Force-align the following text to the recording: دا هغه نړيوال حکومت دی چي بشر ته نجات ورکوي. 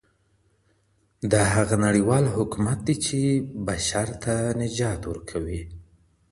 دا 1.31 1.43
هغه 1.55 1.75
نړيوال 1.85 2.25
حکومت 2.35 2.79
دی 2.87 2.95
چي 3.05 3.19
بشر 3.67 4.07
ته 4.23 4.33
نجات 4.61 5.01
ورکوي. 5.07 5.61